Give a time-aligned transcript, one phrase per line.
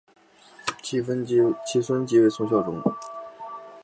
[0.81, 1.39] 其孙即
[2.19, 2.81] 为宋孝宗。